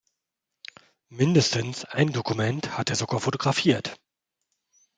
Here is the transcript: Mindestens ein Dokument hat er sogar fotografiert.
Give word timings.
Mindestens 1.09 1.85
ein 1.85 2.11
Dokument 2.11 2.75
hat 2.75 2.89
er 2.89 2.95
sogar 2.95 3.19
fotografiert. 3.19 3.99